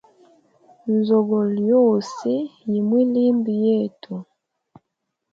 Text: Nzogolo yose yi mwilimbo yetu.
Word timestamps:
Nzogolo 0.95 1.55
yose 1.73 2.29
yi 2.69 2.79
mwilimbo 2.87 3.51
yetu. 3.65 4.13